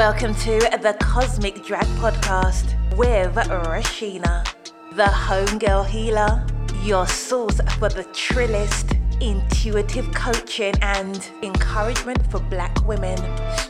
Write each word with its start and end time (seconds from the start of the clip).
Welcome 0.00 0.34
to 0.36 0.58
the 0.80 0.96
Cosmic 0.98 1.62
Drag 1.62 1.84
Podcast 1.98 2.72
with 2.96 3.34
Reshena, 3.34 4.46
the 4.92 5.02
homegirl 5.02 5.86
healer, 5.86 6.42
your 6.82 7.06
source 7.06 7.60
for 7.78 7.90
the 7.90 8.04
trillest, 8.04 8.96
intuitive 9.20 10.10
coaching 10.14 10.72
and 10.80 11.30
encouragement 11.42 12.30
for 12.30 12.40
black 12.40 12.74
women 12.88 13.18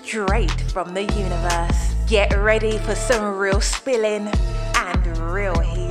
straight 0.04 0.60
from 0.70 0.94
the 0.94 1.02
universe. 1.02 1.94
Get 2.06 2.32
ready 2.38 2.78
for 2.78 2.94
some 2.94 3.36
real 3.36 3.60
spilling 3.60 4.28
and 4.76 5.18
real 5.32 5.58
healing. 5.58 5.89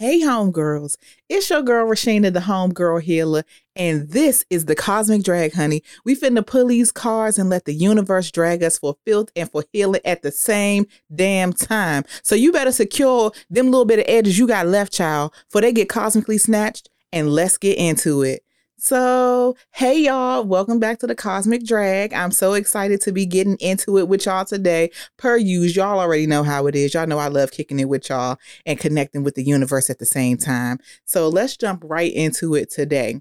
Hey, 0.00 0.22
homegirls. 0.22 0.96
It's 1.28 1.50
your 1.50 1.60
girl, 1.60 1.86
Reshena, 1.86 2.32
the 2.32 2.40
homegirl 2.40 3.02
healer, 3.02 3.44
and 3.76 4.08
this 4.08 4.46
is 4.48 4.64
the 4.64 4.74
Cosmic 4.74 5.22
Drag, 5.22 5.52
honey. 5.52 5.82
We 6.06 6.16
finna 6.16 6.46
pull 6.46 6.68
these 6.68 6.90
cards 6.90 7.38
and 7.38 7.50
let 7.50 7.66
the 7.66 7.74
universe 7.74 8.30
drag 8.30 8.62
us 8.62 8.78
for 8.78 8.96
filth 9.04 9.28
and 9.36 9.50
for 9.50 9.62
healing 9.74 10.00
at 10.06 10.22
the 10.22 10.32
same 10.32 10.86
damn 11.14 11.52
time. 11.52 12.04
So 12.22 12.34
you 12.34 12.50
better 12.50 12.72
secure 12.72 13.30
them 13.50 13.66
little 13.66 13.84
bit 13.84 13.98
of 13.98 14.06
edges 14.08 14.38
you 14.38 14.46
got 14.46 14.68
left, 14.68 14.90
child, 14.90 15.34
for 15.50 15.60
they 15.60 15.70
get 15.70 15.90
cosmically 15.90 16.38
snatched, 16.38 16.88
and 17.12 17.28
let's 17.28 17.58
get 17.58 17.76
into 17.76 18.22
it. 18.22 18.42
So, 18.82 19.56
hey 19.72 20.00
y'all, 20.04 20.42
welcome 20.42 20.78
back 20.78 21.00
to 21.00 21.06
the 21.06 21.14
Cosmic 21.14 21.66
Drag. 21.66 22.14
I'm 22.14 22.30
so 22.30 22.54
excited 22.54 23.02
to 23.02 23.12
be 23.12 23.26
getting 23.26 23.58
into 23.58 23.98
it 23.98 24.08
with 24.08 24.24
y'all 24.24 24.46
today. 24.46 24.90
Per 25.18 25.36
usual, 25.36 25.84
y'all 25.84 26.00
already 26.00 26.26
know 26.26 26.42
how 26.42 26.66
it 26.66 26.74
is. 26.74 26.94
Y'all 26.94 27.06
know 27.06 27.18
I 27.18 27.28
love 27.28 27.50
kicking 27.50 27.78
it 27.78 27.90
with 27.90 28.08
y'all 28.08 28.38
and 28.64 28.80
connecting 28.80 29.22
with 29.22 29.34
the 29.34 29.44
universe 29.44 29.90
at 29.90 29.98
the 29.98 30.06
same 30.06 30.38
time. 30.38 30.78
So, 31.04 31.28
let's 31.28 31.58
jump 31.58 31.82
right 31.84 32.10
into 32.10 32.54
it 32.54 32.70
today. 32.70 33.20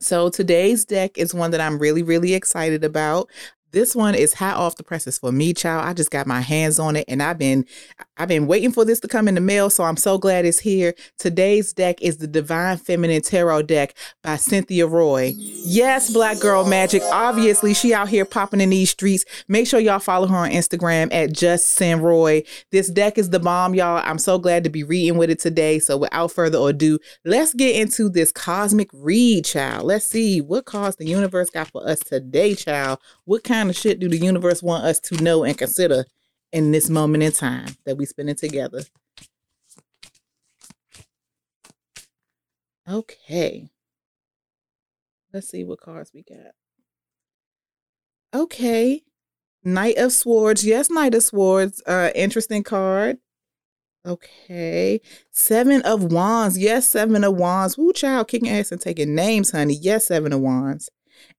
So, 0.00 0.30
today's 0.30 0.84
deck 0.84 1.16
is 1.16 1.32
one 1.32 1.52
that 1.52 1.60
I'm 1.60 1.78
really, 1.78 2.02
really 2.02 2.34
excited 2.34 2.82
about. 2.82 3.30
This 3.72 3.94
one 3.94 4.14
is 4.14 4.34
hot 4.34 4.56
off 4.56 4.76
the 4.76 4.82
presses 4.82 5.18
for 5.18 5.32
me, 5.32 5.52
child. 5.52 5.84
I 5.84 5.92
just 5.92 6.10
got 6.10 6.26
my 6.26 6.40
hands 6.40 6.78
on 6.78 6.96
it 6.96 7.04
and 7.08 7.22
I've 7.22 7.38
been 7.38 7.66
I've 8.18 8.28
been 8.28 8.46
waiting 8.46 8.72
for 8.72 8.84
this 8.84 9.00
to 9.00 9.08
come 9.08 9.28
in 9.28 9.34
the 9.34 9.42
mail, 9.42 9.68
so 9.68 9.84
I'm 9.84 9.98
so 9.98 10.16
glad 10.16 10.46
it's 10.46 10.58
here. 10.58 10.94
Today's 11.18 11.74
deck 11.74 12.00
is 12.00 12.16
the 12.16 12.26
Divine 12.26 12.78
Feminine 12.78 13.20
Tarot 13.20 13.62
deck 13.62 13.94
by 14.22 14.36
Cynthia 14.36 14.86
Roy. 14.86 15.34
Yes, 15.36 16.10
Black 16.10 16.40
Girl 16.40 16.64
Magic. 16.64 17.02
Obviously, 17.12 17.74
she 17.74 17.92
out 17.92 18.08
here 18.08 18.24
popping 18.24 18.62
in 18.62 18.70
these 18.70 18.88
streets. 18.88 19.26
Make 19.48 19.66
sure 19.66 19.80
y'all 19.80 19.98
follow 19.98 20.26
her 20.28 20.36
on 20.36 20.50
Instagram 20.50 21.12
at 21.12 21.32
Just 21.32 21.68
Sin 21.68 22.00
Roy. 22.00 22.42
This 22.70 22.88
deck 22.88 23.18
is 23.18 23.28
the 23.28 23.40
bomb, 23.40 23.74
y'all. 23.74 24.00
I'm 24.02 24.18
so 24.18 24.38
glad 24.38 24.64
to 24.64 24.70
be 24.70 24.82
reading 24.82 25.18
with 25.18 25.28
it 25.28 25.38
today. 25.38 25.78
So 25.78 25.98
without 25.98 26.32
further 26.32 26.58
ado, 26.66 26.98
let's 27.26 27.52
get 27.52 27.76
into 27.76 28.08
this 28.08 28.32
cosmic 28.32 28.88
read, 28.94 29.44
child. 29.44 29.84
Let's 29.84 30.06
see 30.06 30.40
what 30.40 30.64
cards 30.64 30.96
the 30.96 31.06
universe 31.06 31.50
got 31.50 31.68
for 31.68 31.86
us 31.86 32.00
today, 32.00 32.54
child. 32.54 32.98
What 33.26 33.44
kind 33.44 33.65
of 33.70 33.76
shit 33.76 34.00
do 34.00 34.08
the 34.08 34.18
universe 34.18 34.62
want 34.62 34.84
us 34.84 35.00
to 35.00 35.22
know 35.22 35.44
and 35.44 35.56
consider 35.56 36.04
in 36.52 36.72
this 36.72 36.88
moment 36.88 37.22
in 37.22 37.32
time 37.32 37.76
that 37.84 37.96
we 37.96 38.06
spending 38.06 38.36
together. 38.36 38.82
Okay. 42.88 43.68
Let's 45.32 45.48
see 45.48 45.64
what 45.64 45.80
cards 45.80 46.12
we 46.14 46.22
got. 46.22 46.52
Okay. 48.34 49.02
Knight 49.64 49.98
of 49.98 50.12
Swords. 50.12 50.64
Yes, 50.64 50.88
Knight 50.88 51.14
of 51.14 51.22
Swords. 51.22 51.82
Uh 51.86 52.10
interesting 52.14 52.62
card. 52.62 53.18
Okay. 54.06 55.00
Seven 55.32 55.82
of 55.82 56.12
Wands. 56.12 56.56
Yes, 56.56 56.88
Seven 56.88 57.24
of 57.24 57.34
Wands. 57.34 57.76
Woo 57.76 57.92
child 57.92 58.28
kicking 58.28 58.48
ass 58.48 58.70
and 58.70 58.80
taking 58.80 59.14
names, 59.16 59.50
honey. 59.50 59.74
Yes, 59.74 60.06
Seven 60.06 60.32
of 60.32 60.40
Wands. 60.40 60.88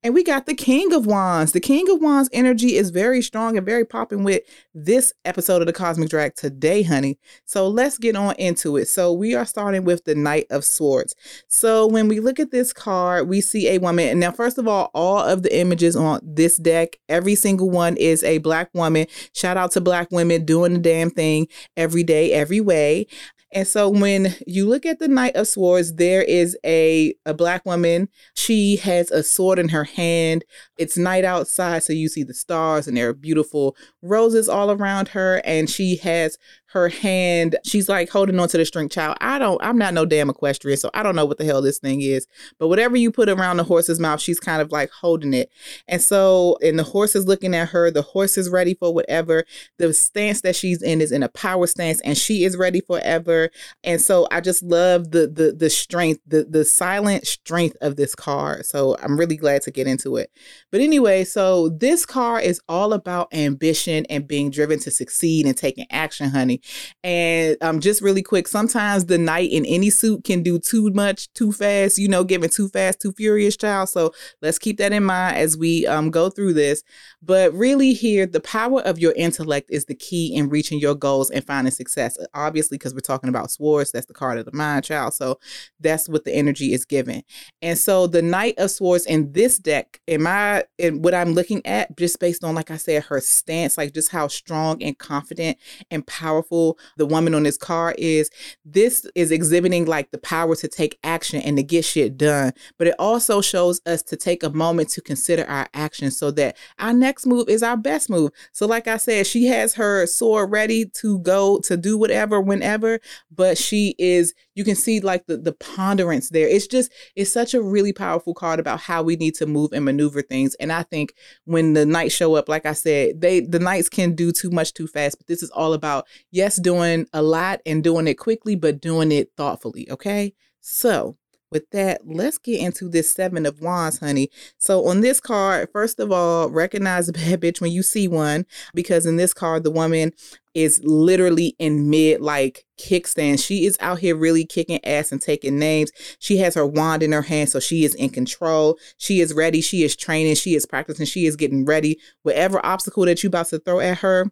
And 0.04 0.14
we 0.14 0.24
got 0.24 0.46
the 0.46 0.54
King 0.54 0.94
of 0.94 1.06
Wands. 1.06 1.52
The 1.52 1.60
King 1.60 1.90
of 1.90 2.02
Wands 2.02 2.30
energy 2.32 2.76
is 2.76 2.90
very 2.90 3.22
strong 3.22 3.58
and 3.58 3.66
very 3.66 3.86
popping 3.86 4.24
with 4.24 4.44
this 4.74 5.14
episode 5.26 5.62
of 5.62 5.66
the 5.66 5.74
Cosmic 5.74 6.10
Drag 6.10 6.36
today, 6.36 6.84
honey. 6.84 7.18
So 7.46 7.68
let's 7.68 7.98
get 7.98 8.16
on 8.16 8.36
into 8.36 8.78
it. 8.78 8.88
So 8.88 9.12
we 9.12 9.36
are 9.36 9.46
starting 9.46 9.84
with 9.84 10.06
the 10.06 10.16
Knight 10.16 10.46
of 10.50 10.64
Swords. 10.64 11.16
So 11.48 11.88
when 11.88 12.08
we 12.08 12.20
look 12.20 12.40
at 12.40 12.52
this 12.52 12.74
card, 12.74 13.28
we 13.28 13.42
see 13.42 13.70
a 13.70 13.80
woman. 13.80 14.08
And 14.10 14.20
now, 14.20 14.32
first 14.32 14.58
of 14.58 14.68
all, 14.68 14.92
all 14.94 15.20
of 15.20 15.44
the 15.44 15.58
images 15.58 15.96
on 15.96 16.20
this 16.24 16.58
deck, 16.58 16.98
every 17.10 17.36
single 17.36 17.70
one 17.70 17.98
is 17.98 18.24
a 18.24 18.38
black 18.38 18.70
woman. 18.74 19.08
Shout 19.34 19.58
out 19.58 19.72
to 19.72 19.82
black 19.82 20.10
women 20.12 20.46
doing 20.46 20.74
the 20.74 20.80
damn 20.80 21.10
thing 21.10 21.48
every 21.76 22.04
day, 22.04 22.34
every 22.34 22.62
way. 22.62 23.08
And 23.54 23.68
so 23.68 23.90
when 23.90 24.36
you 24.46 24.68
look 24.68 24.86
at 24.86 25.00
the 25.00 25.08
Knight 25.08 25.36
of 25.36 25.48
Swords, 25.48 25.96
there 25.96 26.22
is 26.22 26.58
a, 26.66 27.16
a 27.26 27.34
black 27.34 27.66
woman. 27.66 28.10
She 28.34 28.76
has 28.78 29.10
a 29.10 29.24
sword 29.24 29.58
in 29.58 29.70
her 29.70 29.86
hand. 29.86 30.44
It's 30.78 30.98
night 30.98 31.24
outside, 31.24 31.84
so 31.84 31.94
you 31.94 32.10
see 32.10 32.24
the 32.24 32.34
stars, 32.34 32.88
and 32.88 32.98
there 32.98 33.10
are 33.10 33.14
beautiful 33.14 33.76
roses 34.02 34.50
all 34.50 34.70
around 34.70 35.10
her. 35.10 35.42
And 35.46 35.70
she 35.70 35.96
has 35.98 36.38
her 36.78 36.90
hand, 36.90 37.58
she's 37.64 37.90
like 37.90 38.10
holding 38.10 38.40
onto 38.40 38.58
the 38.58 38.66
string 38.66 38.90
child. 38.90 39.18
I 39.22 39.40
don't, 39.40 39.62
I'm 39.64 39.78
not 39.78 39.94
no 39.94 40.06
damn 40.06 40.30
equestrian, 40.30 40.78
so 40.78 40.90
I 40.94 41.04
don't 41.04 41.16
know 41.16 41.26
what 41.26 41.38
the 41.38 41.46
hell 41.46 41.62
this 41.62 41.80
thing 41.80 42.02
is. 42.02 42.28
But 42.60 42.68
whatever 42.68 42.96
you 42.96 43.12
put 43.12 43.30
around 43.30 43.58
the 43.58 43.64
horse's 43.64 44.00
mouth, 44.00 44.22
she's 44.22 44.40
kind 44.40 44.62
of 44.62 44.72
like 44.72 44.90
holding 44.92 45.34
it. 45.34 45.52
And 45.88 46.02
so, 46.02 46.58
and 46.62 46.78
the 46.78 46.84
horse 46.84 47.16
is 47.16 47.28
looking 47.28 47.56
at 47.56 47.70
her, 47.70 47.92
the 47.92 48.02
horse 48.02 48.38
is 48.38 48.50
ready 48.50 48.74
for 48.74 48.94
whatever. 48.94 49.46
The 49.78 49.94
stance 49.94 50.42
that 50.42 50.56
she's 50.56 50.82
in 50.82 51.02
is 51.02 51.12
in 51.12 51.24
a 51.24 51.30
power 51.30 51.68
stance, 51.68 52.00
and 52.02 52.18
she 52.18 52.44
is 52.44 52.58
ready 52.58 52.82
forever. 52.82 53.50
And 53.84 54.02
so 54.02 54.28
I 54.32 54.42
just 54.42 54.64
love 54.64 55.12
the 55.12 55.28
the 55.28 55.54
the 55.58 55.70
strength, 55.70 56.22
the 56.26 56.44
the 56.44 56.66
silent 56.66 57.26
strength 57.28 57.78
of 57.82 57.96
this 57.96 58.16
card. 58.16 58.66
So 58.66 58.98
I'm 59.02 59.18
really 59.18 59.38
glad 59.38 59.62
to 59.64 59.72
get 59.72 59.88
into 59.88 60.18
it. 60.18 60.32
But 60.72 60.82
anyway, 60.82 61.24
so 61.24 61.70
this 61.70 62.06
card 62.06 62.44
is 62.44 62.62
all 62.70 62.94
about 62.94 63.34
ambition 63.34 64.06
and 64.10 64.28
being 64.28 64.50
driven 64.50 64.80
to 64.80 64.92
succeed 64.92 65.46
and 65.46 65.58
taking 65.58 65.88
action, 65.92 66.30
honey. 66.30 66.62
And 67.04 67.58
um, 67.62 67.80
just 67.80 68.02
really 68.02 68.24
quick, 68.24 68.48
sometimes 68.48 69.06
the 69.06 69.18
knight 69.18 69.52
in 69.52 69.66
any 69.66 69.90
suit 69.90 70.24
can 70.24 70.44
do 70.44 70.60
too 70.60 70.90
much, 70.92 71.32
too 71.34 71.52
fast, 71.52 71.98
you 71.98 72.08
know, 72.08 72.24
giving 72.24 72.50
too 72.50 72.70
fast, 72.70 73.02
too 73.02 73.12
furious, 73.14 73.58
child. 73.58 73.90
So 73.90 74.14
let's 74.42 74.60
keep 74.60 74.78
that 74.78 74.94
in 74.94 75.04
mind 75.04 75.38
as 75.38 75.58
we 75.58 75.86
um, 75.88 76.10
go 76.10 76.30
through 76.30 76.54
this. 76.54 76.84
But 77.22 77.54
really, 77.54 77.94
here, 77.94 78.26
the 78.26 78.40
power 78.40 78.82
of 78.82 79.00
your 79.00 79.14
intellect 79.14 79.70
is 79.72 79.86
the 79.86 79.96
key 79.96 80.36
in 80.36 80.50
reaching 80.50 80.80
your 80.80 80.96
goals 80.96 81.30
and 81.30 81.46
finding 81.46 81.72
success. 81.72 82.18
Obviously, 82.34 82.78
because 82.78 82.94
we're 82.94 83.00
talking 83.02 83.30
about 83.30 83.52
swords, 83.52 83.92
that's 83.92 84.06
the 84.06 84.14
card 84.14 84.38
of 84.38 84.46
the 84.46 84.54
mind, 84.54 84.86
child. 84.86 85.14
So 85.14 85.40
that's 85.80 86.08
what 86.08 86.26
the 86.26 86.34
energy 86.34 86.74
is 86.74 86.86
given. 86.86 87.24
And 87.62 87.78
so 87.78 88.08
the 88.08 88.22
Knight 88.22 88.56
of 88.58 88.72
Swords 88.72 89.06
in 89.06 89.32
this 89.32 89.58
deck, 89.58 90.00
in 90.08 90.24
my 90.24 90.64
in 90.78 91.02
what 91.02 91.14
I'm 91.14 91.34
looking 91.34 91.66
at, 91.66 91.98
just 91.98 92.20
based 92.20 92.44
on, 92.44 92.56
like 92.56 92.72
I 92.72 92.78
said, 92.78 93.04
her 93.04 93.20
stance, 93.20 93.78
like 93.78 93.94
just 93.94 94.12
how 94.12 94.28
strong 94.28 94.82
and 94.82 94.98
confident 94.98 95.58
and 95.92 96.06
powerful 96.08 96.47
powerful 96.48 96.78
the 96.98 97.06
woman 97.06 97.34
on 97.34 97.44
this 97.44 97.58
car 97.58 97.96
is, 97.98 98.30
this 98.66 99.06
is 99.16 99.32
exhibiting 99.32 99.86
like 99.86 100.12
the 100.12 100.18
power 100.18 100.56
to 100.56 100.68
take 100.68 100.98
action 101.04 101.42
and 101.42 101.58
to 101.58 101.64
get 101.64 101.86
shit 101.86 102.18
done. 102.18 102.54
But 102.78 102.88
it 102.88 102.96
also 103.00 103.42
shows 103.42 103.82
us 103.86 104.02
to 104.04 104.16
take 104.16 104.44
a 104.44 104.50
moment 104.50 104.90
to 104.90 105.02
consider 105.02 105.46
our 105.48 105.68
actions 105.74 106.18
so 106.18 106.32
that 106.32 106.58
our 106.80 106.94
next 106.94 107.26
move 107.26 107.50
is 107.50 107.64
our 107.64 107.78
best 107.78 108.10
move. 108.10 108.32
So, 108.52 108.66
like 108.66 108.88
I 108.88 108.98
said, 108.98 109.28
she 109.28 109.46
has 109.48 109.76
her 109.76 110.06
sword 110.06 110.52
ready 110.52 110.86
to 111.02 111.20
go 111.20 111.60
to 111.60 111.78
do 111.78 111.98
whatever, 111.98 112.42
whenever, 112.42 113.00
but 113.32 113.58
she 113.58 113.96
is, 113.98 114.34
you 114.56 114.64
can 114.64 114.76
see 114.76 115.00
like 115.00 115.26
the, 115.28 115.38
the 115.38 115.54
ponderance 115.54 116.30
there. 116.30 116.48
It's 116.48 116.68
just, 116.68 116.92
it's 117.16 117.32
such 117.32 117.54
a 117.54 117.62
really 117.62 117.94
powerful 117.94 118.34
card 118.34 118.60
about 118.60 118.80
how 118.80 119.04
we 119.04 119.16
need 119.16 119.36
to 119.36 119.46
move 119.46 119.72
and 119.74 119.86
maneuver 119.86 120.22
things. 120.22 120.56
And 120.56 120.72
I 120.72 120.84
think 120.84 121.14
when 121.46 121.74
the 121.74 121.86
knights 121.86 122.16
show 122.16 122.36
up, 122.36 122.50
like 122.50 122.66
I 122.66 122.74
said, 122.74 123.22
they, 123.22 123.42
the 123.42 123.60
knights 123.60 123.90
can 123.90 124.16
do 124.16 124.32
too 124.32 124.50
much 124.50 124.74
too 124.74 124.88
fast, 124.88 125.18
but 125.18 125.28
this 125.28 125.44
is 125.44 125.50
all 125.52 125.74
about 125.74 126.08
yes, 126.38 126.58
doing 126.58 127.08
a 127.14 127.22
lot 127.22 127.62
and 127.66 127.84
doing 127.84 128.08
it 128.08 128.14
quickly, 128.14 128.56
but 128.56 128.80
doing 128.80 129.12
it 129.12 129.32
thoughtfully. 129.36 129.90
Okay. 129.90 130.34
So, 130.62 131.18
with 131.50 131.70
that, 131.72 132.02
let's 132.06 132.38
get 132.38 132.60
into 132.60 132.90
this 132.90 133.10
seven 133.10 133.46
of 133.46 133.62
wands, 133.62 134.00
honey. 134.00 134.30
So, 134.58 134.86
on 134.88 135.02
this 135.02 135.20
card, 135.20 135.70
first 135.74 136.00
of 136.00 136.12
all, 136.12 136.50
recognize 136.50 137.10
a 137.10 137.14
bad 137.14 137.42
bitch 137.42 137.60
when 137.60 137.72
you 137.72 137.82
see 137.82 138.08
one, 138.08 138.46
because 138.76 139.06
in 139.06 139.18
this 139.18 139.34
card, 139.34 139.64
the 139.64 139.72
woman 139.72 140.12
is 140.54 140.80
literally 140.84 141.56
in 141.58 141.90
mid 141.90 142.22
like 142.22 142.66
kickstand. 142.80 143.44
She 143.44 143.66
is 143.66 143.78
out 143.80 144.00
here 144.00 144.16
really 144.16 144.46
kicking 144.46 144.84
ass 144.86 145.12
and 145.12 145.22
taking 145.22 145.58
names. 145.58 145.92
She 146.20 146.38
has 146.38 146.54
her 146.54 146.68
wand 146.68 147.02
in 147.02 147.14
her 147.14 147.22
hand, 147.24 147.50
so 147.50 147.60
she 147.60 147.84
is 147.84 147.96
in 147.96 148.10
control. 148.10 148.78
She 148.98 149.22
is 149.22 149.34
ready. 149.34 149.62
She 149.62 149.84
is 149.84 149.96
training. 149.96 150.36
She 150.36 150.54
is 150.54 150.66
practicing. 150.68 151.08
She 151.08 151.26
is 151.26 151.36
getting 151.36 151.66
ready. 151.66 151.98
Whatever 152.22 152.64
obstacle 152.64 153.06
that 153.06 153.24
you 153.24 153.28
about 153.28 153.48
to 153.48 153.60
throw 153.60 153.80
at 153.80 154.00
her, 154.00 154.32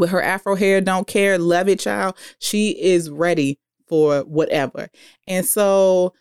with 0.00 0.10
her 0.10 0.22
afro 0.22 0.56
hair, 0.56 0.80
don't 0.80 1.06
care, 1.06 1.38
love 1.38 1.68
it, 1.68 1.78
child. 1.78 2.16
She 2.38 2.70
is 2.70 3.10
ready 3.10 3.58
for 3.86 4.20
whatever. 4.20 4.88
And 5.28 5.46
so 5.46 6.14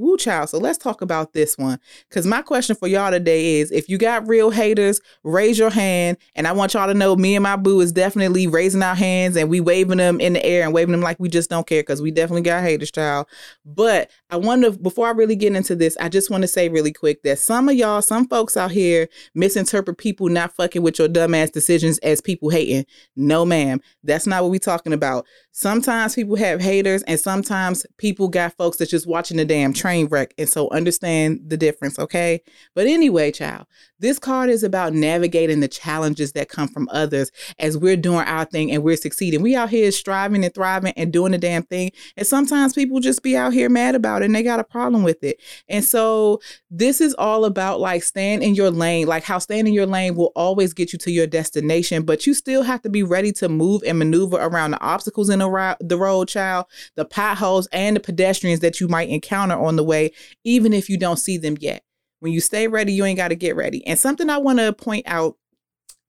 Woo 0.00 0.16
child. 0.16 0.48
So 0.48 0.56
let's 0.56 0.78
talk 0.78 1.02
about 1.02 1.34
this 1.34 1.58
one. 1.58 1.78
Cause 2.10 2.26
my 2.26 2.40
question 2.40 2.74
for 2.74 2.88
y'all 2.88 3.10
today 3.10 3.60
is 3.60 3.70
if 3.70 3.86
you 3.86 3.98
got 3.98 4.26
real 4.26 4.48
haters, 4.50 4.98
raise 5.24 5.58
your 5.58 5.68
hand. 5.68 6.16
And 6.34 6.48
I 6.48 6.52
want 6.52 6.72
y'all 6.72 6.86
to 6.86 6.94
know 6.94 7.16
me 7.16 7.36
and 7.36 7.42
my 7.42 7.56
boo 7.56 7.80
is 7.80 7.92
definitely 7.92 8.46
raising 8.46 8.82
our 8.82 8.94
hands 8.94 9.36
and 9.36 9.50
we 9.50 9.60
waving 9.60 9.98
them 9.98 10.18
in 10.18 10.32
the 10.32 10.44
air 10.44 10.64
and 10.64 10.72
waving 10.72 10.92
them 10.92 11.02
like 11.02 11.20
we 11.20 11.28
just 11.28 11.50
don't 11.50 11.66
care 11.66 11.82
because 11.82 12.00
we 12.00 12.10
definitely 12.10 12.40
got 12.40 12.62
haters, 12.62 12.90
child. 12.90 13.26
But 13.66 14.10
I 14.30 14.36
wonder 14.36 14.70
before 14.70 15.06
I 15.06 15.10
really 15.10 15.36
get 15.36 15.54
into 15.54 15.76
this, 15.76 15.98
I 16.00 16.08
just 16.08 16.30
want 16.30 16.42
to 16.42 16.48
say 16.48 16.70
really 16.70 16.94
quick 16.94 17.22
that 17.24 17.38
some 17.38 17.68
of 17.68 17.74
y'all, 17.74 18.00
some 18.00 18.26
folks 18.26 18.56
out 18.56 18.70
here 18.70 19.06
misinterpret 19.34 19.98
people 19.98 20.30
not 20.30 20.56
fucking 20.56 20.80
with 20.80 20.98
your 20.98 21.08
dumbass 21.08 21.52
decisions 21.52 21.98
as 21.98 22.22
people 22.22 22.48
hating. 22.48 22.86
No, 23.16 23.44
ma'am. 23.44 23.82
That's 24.02 24.26
not 24.26 24.42
what 24.42 24.50
we 24.50 24.58
talking 24.58 24.94
about. 24.94 25.26
Sometimes 25.52 26.14
people 26.14 26.36
have 26.36 26.62
haters 26.62 27.02
and 27.02 27.20
sometimes 27.20 27.84
people 27.98 28.28
got 28.28 28.56
folks 28.56 28.78
that 28.78 28.88
just 28.88 29.06
watching 29.06 29.36
the 29.36 29.44
damn 29.44 29.74
train 29.74 29.89
wreck. 29.98 30.34
And 30.38 30.48
so 30.48 30.70
understand 30.70 31.40
the 31.46 31.56
difference, 31.56 31.98
okay? 31.98 32.42
But 32.74 32.86
anyway, 32.86 33.32
child, 33.32 33.66
this 33.98 34.18
card 34.18 34.48
is 34.48 34.62
about 34.62 34.94
navigating 34.94 35.60
the 35.60 35.68
challenges 35.68 36.32
that 36.32 36.48
come 36.48 36.68
from 36.68 36.88
others 36.90 37.30
as 37.58 37.76
we're 37.76 37.96
doing 37.96 38.26
our 38.26 38.46
thing 38.46 38.72
and 38.72 38.82
we're 38.82 38.96
succeeding. 38.96 39.42
We 39.42 39.54
out 39.54 39.68
here 39.68 39.90
striving 39.92 40.44
and 40.44 40.54
thriving 40.54 40.94
and 40.96 41.12
doing 41.12 41.32
the 41.32 41.38
damn 41.38 41.64
thing. 41.64 41.92
And 42.16 42.26
sometimes 42.26 42.72
people 42.72 43.00
just 43.00 43.22
be 43.22 43.36
out 43.36 43.52
here 43.52 43.68
mad 43.68 43.94
about 43.94 44.22
it 44.22 44.26
and 44.26 44.34
they 44.34 44.42
got 44.42 44.60
a 44.60 44.64
problem 44.64 45.02
with 45.02 45.22
it. 45.22 45.40
And 45.68 45.84
so 45.84 46.40
this 46.70 47.00
is 47.00 47.14
all 47.14 47.44
about 47.44 47.80
like 47.80 48.02
staying 48.02 48.42
in 48.42 48.54
your 48.54 48.70
lane, 48.70 49.06
like 49.06 49.24
how 49.24 49.38
staying 49.38 49.66
in 49.66 49.74
your 49.74 49.86
lane 49.86 50.14
will 50.14 50.32
always 50.34 50.72
get 50.72 50.92
you 50.92 50.98
to 51.00 51.10
your 51.10 51.26
destination, 51.26 52.04
but 52.04 52.26
you 52.26 52.32
still 52.32 52.62
have 52.62 52.80
to 52.82 52.88
be 52.88 53.02
ready 53.02 53.32
to 53.32 53.48
move 53.48 53.82
and 53.86 53.98
maneuver 53.98 54.36
around 54.36 54.70
the 54.70 54.80
obstacles 54.80 55.28
in 55.28 55.40
the, 55.40 55.76
the 55.80 55.98
road, 55.98 56.28
child, 56.28 56.66
the 56.94 57.04
potholes, 57.04 57.66
and 57.72 57.96
the 57.96 58.00
pedestrians 58.00 58.60
that 58.60 58.80
you 58.80 58.88
might 58.88 59.10
encounter 59.10 59.56
on 59.56 59.69
the 59.76 59.84
way, 59.84 60.12
even 60.44 60.72
if 60.72 60.88
you 60.88 60.98
don't 60.98 61.18
see 61.18 61.38
them 61.38 61.56
yet. 61.60 61.82
When 62.20 62.32
you 62.32 62.40
stay 62.40 62.68
ready, 62.68 62.92
you 62.92 63.04
ain't 63.04 63.16
got 63.16 63.28
to 63.28 63.34
get 63.34 63.56
ready. 63.56 63.86
And 63.86 63.98
something 63.98 64.28
I 64.28 64.38
want 64.38 64.58
to 64.58 64.72
point 64.72 65.06
out 65.06 65.36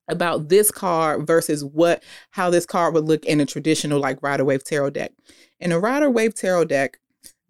about 0.08 0.48
this 0.48 0.70
card 0.70 1.26
versus 1.26 1.64
what 1.64 2.02
how 2.30 2.50
this 2.50 2.66
card 2.66 2.92
would 2.94 3.04
look 3.04 3.24
in 3.24 3.40
a 3.40 3.46
traditional 3.46 4.00
like 4.00 4.22
Rider 4.22 4.44
Waite 4.44 4.64
tarot 4.64 4.90
deck. 4.90 5.12
In 5.58 5.72
a 5.72 5.78
Rider 5.78 6.10
Waite 6.10 6.36
tarot 6.36 6.66
deck, 6.66 6.98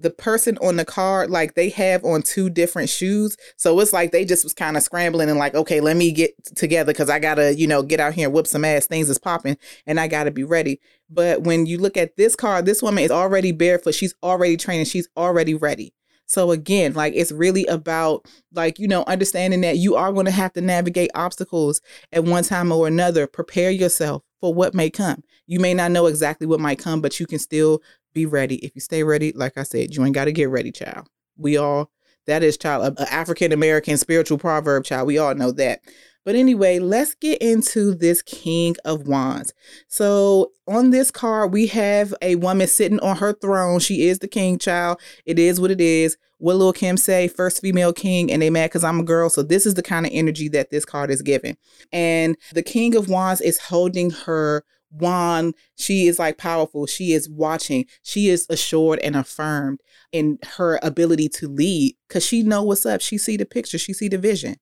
the 0.02 0.10
person 0.10 0.58
on 0.58 0.76
the 0.76 0.84
card 0.84 1.30
like 1.30 1.54
they 1.54 1.68
have 1.70 2.04
on 2.04 2.22
two 2.22 2.50
different 2.50 2.88
shoes 2.88 3.36
so 3.56 3.78
it's 3.80 3.92
like 3.92 4.10
they 4.10 4.24
just 4.24 4.44
was 4.44 4.52
kind 4.52 4.76
of 4.76 4.82
scrambling 4.82 5.30
and 5.30 5.38
like 5.38 5.54
okay 5.54 5.80
let 5.80 5.96
me 5.96 6.10
get 6.10 6.32
together 6.56 6.92
because 6.92 7.08
i 7.08 7.18
gotta 7.18 7.54
you 7.54 7.66
know 7.66 7.82
get 7.82 8.00
out 8.00 8.12
here 8.12 8.26
and 8.26 8.34
whip 8.34 8.46
some 8.46 8.64
ass 8.64 8.86
things 8.86 9.08
is 9.08 9.18
popping 9.18 9.56
and 9.86 10.00
i 10.00 10.08
gotta 10.08 10.30
be 10.30 10.44
ready 10.44 10.80
but 11.08 11.42
when 11.42 11.66
you 11.66 11.78
look 11.78 11.96
at 11.96 12.16
this 12.16 12.34
card 12.34 12.66
this 12.66 12.82
woman 12.82 13.04
is 13.04 13.10
already 13.10 13.52
barefoot 13.52 13.94
she's 13.94 14.14
already 14.22 14.56
training 14.56 14.84
she's 14.84 15.08
already 15.16 15.54
ready 15.54 15.94
so 16.26 16.50
again, 16.50 16.94
like 16.94 17.12
it's 17.14 17.32
really 17.32 17.66
about 17.66 18.26
like, 18.52 18.78
you 18.78 18.88
know, 18.88 19.04
understanding 19.06 19.60
that 19.62 19.76
you 19.76 19.96
are 19.96 20.12
going 20.12 20.26
to 20.26 20.32
have 20.32 20.52
to 20.54 20.60
navigate 20.60 21.10
obstacles 21.14 21.80
at 22.12 22.24
one 22.24 22.44
time 22.44 22.72
or 22.72 22.86
another. 22.86 23.26
Prepare 23.26 23.70
yourself 23.70 24.22
for 24.40 24.54
what 24.54 24.74
may 24.74 24.90
come. 24.90 25.22
You 25.46 25.60
may 25.60 25.74
not 25.74 25.90
know 25.90 26.06
exactly 26.06 26.46
what 26.46 26.60
might 26.60 26.78
come, 26.78 27.00
but 27.00 27.20
you 27.20 27.26
can 27.26 27.38
still 27.38 27.82
be 28.14 28.26
ready. 28.26 28.56
If 28.64 28.74
you 28.74 28.80
stay 28.80 29.02
ready, 29.02 29.32
like 29.32 29.58
I 29.58 29.62
said, 29.62 29.94
you 29.94 30.04
ain't 30.04 30.14
got 30.14 30.24
to 30.26 30.32
get 30.32 30.48
ready, 30.48 30.72
child. 30.72 31.08
We 31.36 31.56
all 31.56 31.90
that 32.26 32.42
is 32.42 32.56
child, 32.56 32.98
an 32.98 33.06
African 33.10 33.52
American 33.52 33.96
spiritual 33.98 34.38
proverb, 34.38 34.84
child. 34.84 35.06
We 35.06 35.18
all 35.18 35.34
know 35.34 35.50
that. 35.52 35.80
But 36.24 36.34
anyway, 36.34 36.78
let's 36.78 37.14
get 37.14 37.42
into 37.42 37.94
this 37.94 38.22
King 38.22 38.76
of 38.84 39.06
Wands. 39.08 39.52
So 39.88 40.52
on 40.68 40.90
this 40.90 41.10
card, 41.10 41.52
we 41.52 41.66
have 41.68 42.14
a 42.22 42.36
woman 42.36 42.68
sitting 42.68 43.00
on 43.00 43.16
her 43.16 43.32
throne. 43.32 43.80
She 43.80 44.06
is 44.06 44.20
the 44.20 44.28
king 44.28 44.58
child. 44.58 45.00
It 45.26 45.38
is 45.38 45.60
what 45.60 45.70
it 45.70 45.80
is. 45.80 46.16
What 46.38 46.56
Lil 46.56 46.72
Kim 46.72 46.96
say? 46.96 47.28
First 47.28 47.60
female 47.60 47.92
king, 47.92 48.32
and 48.32 48.42
they 48.42 48.50
mad 48.50 48.70
because 48.70 48.82
I'm 48.82 49.00
a 49.00 49.04
girl. 49.04 49.30
So 49.30 49.42
this 49.42 49.64
is 49.64 49.74
the 49.74 49.82
kind 49.82 50.06
of 50.06 50.12
energy 50.12 50.48
that 50.48 50.70
this 50.70 50.84
card 50.84 51.10
is 51.10 51.22
giving. 51.22 51.56
And 51.92 52.36
the 52.52 52.62
King 52.62 52.96
of 52.96 53.08
Wands 53.08 53.40
is 53.40 53.58
holding 53.58 54.10
her 54.10 54.64
wand. 54.92 55.54
She 55.76 56.06
is 56.06 56.18
like 56.18 56.38
powerful. 56.38 56.86
She 56.86 57.12
is 57.12 57.28
watching. 57.28 57.86
She 58.02 58.28
is 58.28 58.46
assured 58.48 58.98
and 59.00 59.16
affirmed 59.16 59.80
in 60.12 60.38
her 60.56 60.78
ability 60.82 61.28
to 61.30 61.48
lead 61.48 61.96
because 62.08 62.24
she 62.24 62.42
know 62.42 62.62
what's 62.62 62.86
up. 62.86 63.00
She 63.00 63.18
see 63.18 63.36
the 63.36 63.46
picture. 63.46 63.78
She 63.78 63.92
see 63.92 64.08
the 64.08 64.18
vision. 64.18 64.56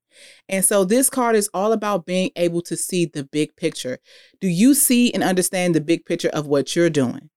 And 0.49 0.65
so 0.65 0.85
this 0.85 1.11
card 1.11 1.37
is 1.37 1.51
all 1.53 1.73
about 1.73 2.07
being 2.07 2.31
able 2.37 2.63
to 2.63 2.77
see 2.77 3.07
the 3.07 3.25
big 3.25 3.57
picture. 3.57 3.99
Do 4.41 4.49
you 4.49 4.75
see 4.75 5.13
and 5.13 5.23
understand 5.23 5.75
the 5.75 5.81
big 5.81 6.05
picture 6.05 6.31
of 6.31 6.47
what 6.47 6.75
you're 6.75 6.91
doing? 6.91 7.31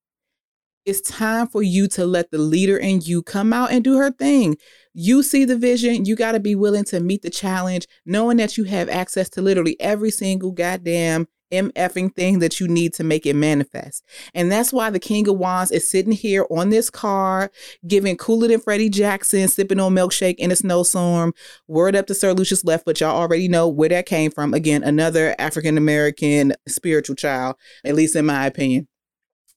It's 0.86 1.00
time 1.00 1.48
for 1.48 1.64
you 1.64 1.88
to 1.90 2.06
let 2.06 2.32
the 2.32 2.38
leader 2.38 2.78
in 2.78 3.00
you 3.02 3.24
come 3.24 3.54
out 3.54 3.72
and 3.72 3.84
do 3.84 3.98
her 3.98 4.12
thing. 4.12 4.58
You 4.94 5.24
see 5.24 5.46
the 5.46 5.58
vision. 5.58 6.04
You 6.04 6.18
got 6.18 6.34
to 6.34 6.42
be 6.42 6.56
willing 6.56 6.84
to 6.86 7.00
meet 7.00 7.22
the 7.22 7.30
challenge, 7.30 7.88
knowing 8.06 8.36
that 8.38 8.58
you 8.58 8.66
have 8.66 8.90
access 8.90 9.30
to 9.30 9.42
literally 9.42 9.80
every 9.80 10.12
single 10.12 10.52
goddamn 10.52 11.28
MFing 11.54 12.16
thing 12.16 12.40
that 12.40 12.60
you 12.60 12.68
need 12.68 12.94
to 12.96 13.04
make 13.04 13.26
it 13.26 13.36
manifest. 13.36 14.04
And 14.34 14.52
that's 14.52 14.74
why 14.74 14.90
the 14.90 15.00
King 15.00 15.28
of 15.28 15.38
Wands 15.38 15.72
is 15.72 15.88
sitting 15.88 16.12
here 16.12 16.46
on 16.50 16.70
this 16.70 16.90
card, 16.90 17.52
giving 17.88 18.18
cooler 18.18 18.48
than 18.48 18.60
Freddie 18.60 18.90
Jackson, 18.90 19.48
sipping 19.48 19.80
on 19.80 19.94
milkshake 19.94 20.36
in 20.38 20.52
a 20.52 20.56
snowstorm. 20.56 21.34
Word 21.68 21.96
up 21.96 22.08
to 22.08 22.16
Sir 22.16 22.34
Lucious 22.34 22.64
Left, 22.64 22.86
but 22.86 23.00
y'all 23.00 23.16
already 23.16 23.48
know 23.48 23.68
where 23.68 23.90
that 23.90 24.06
came 24.06 24.32
from. 24.32 24.54
Again, 24.54 24.84
another 24.84 25.36
African 25.40 25.78
American 25.78 26.54
spiritual 26.68 27.16
child, 27.16 27.56
at 27.86 27.96
least 27.96 28.16
in 28.16 28.26
my 28.26 28.46
opinion. 28.46 28.88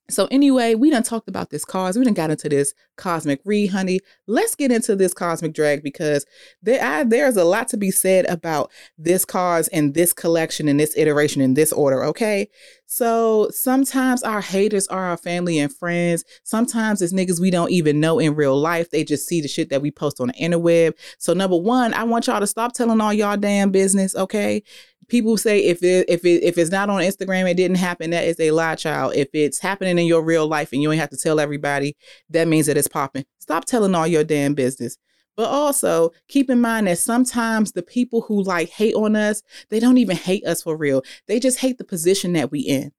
So 0.09 0.29
anyway, 0.31 0.77
we 0.77 0.91
done 0.91 1.03
talked 1.03 1.29
about 1.29 1.51
this 1.51 1.65
cause. 1.65 1.99
We 1.99 2.05
done 2.05 2.15
got 2.15 2.31
into 2.31 2.49
this 2.49 2.75
cosmic 2.97 3.41
read, 3.45 3.69
honey. 3.69 4.01
Let's 4.29 4.55
get 4.55 4.71
into 4.71 4.95
this 4.95 5.13
cosmic 5.13 5.53
drag 5.53 5.83
because 5.83 6.25
there 6.63 6.83
I, 6.83 7.03
there's 7.03 7.37
a 7.37 7.45
lot 7.45 7.67
to 7.69 7.77
be 7.77 7.91
said 7.91 8.25
about 8.27 8.71
this 8.97 9.25
cause 9.25 9.67
and 9.69 9.95
this 9.95 10.13
collection 10.13 10.69
and 10.69 10.79
this 10.79 10.97
iteration 10.97 11.43
and 11.43 11.57
this 11.57 11.73
order. 11.73 12.05
Okay, 12.05 12.49
so 12.87 13.49
sometimes 13.51 14.23
our 14.23 14.41
haters 14.41 14.87
are 14.89 15.07
our 15.07 15.17
family 15.17 15.59
and 15.59 15.75
friends. 15.75 16.25
Sometimes 16.45 17.03
it's 17.03 17.13
niggas 17.13 17.41
we 17.41 17.51
don't 17.51 17.71
even 17.73 18.01
know 18.01 18.19
in 18.19 18.35
real 18.37 18.59
life. 18.59 18.91
They 18.91 19.05
just 19.05 19.27
see 19.27 19.41
the 19.41 19.49
shit 19.49 19.71
that 19.71 19.83
we 19.83 19.91
post 19.91 20.21
on 20.21 20.29
the 20.29 20.35
interweb. 20.35 20.95
So 21.19 21.33
number 21.33 21.57
one, 21.57 21.93
I 21.95 22.05
want 22.05 22.29
y'all 22.29 22.41
to 22.41 22.47
stop 22.47 22.73
telling 22.73 23.01
all 23.01 23.13
y'all 23.13 23.37
damn 23.37 23.71
business. 23.71 24.15
Okay, 24.15 24.63
people 25.09 25.37
say 25.37 25.65
if 25.65 25.83
it 25.83 26.09
if 26.09 26.25
it 26.25 26.43
if 26.45 26.59
it's 26.59 26.71
not 26.71 26.89
on 26.89 27.03
Instagram, 27.03 27.51
it 27.51 27.57
didn't 27.57 27.79
happen. 27.79 28.11
That 28.11 28.25
is 28.25 28.39
a 28.39 28.53
lie, 28.53 28.77
child. 28.77 29.15
If 29.15 29.29
it's 29.33 29.59
happening 29.59 29.99
in 29.99 30.07
your 30.07 30.23
real 30.23 30.47
life 30.47 30.73
and 30.73 30.81
you 30.81 30.93
ain't 30.93 31.01
have 31.01 31.11
to 31.11 31.17
tell 31.17 31.41
everybody, 31.41 31.97
that 32.31 32.49
means 32.49 32.67
that 32.67 32.77
it's 32.77 32.89
popping. 32.89 33.25
Stop 33.39 33.65
telling 33.65 33.95
all 33.95 34.07
your 34.07 34.25
damn 34.25 34.55
business. 34.55 34.97
But 35.37 35.49
also 35.49 36.13
keep 36.29 36.49
in 36.51 36.61
mind 36.61 36.87
that 36.87 36.99
sometimes 36.99 37.73
the 37.73 37.83
people 37.83 38.23
who 38.23 38.43
like 38.43 38.71
hate 38.71 38.95
on 38.95 39.17
us, 39.17 39.43
they 39.69 39.81
don't 39.81 39.99
even 39.99 40.17
hate 40.17 40.45
us 40.47 40.63
for 40.63 40.77
real. 40.77 41.03
They 41.29 41.39
just 41.39 41.59
hate 41.59 41.79
the 41.79 41.85
position 41.85 42.33
that 42.35 42.51
we 42.51 42.61
in. 42.61 42.93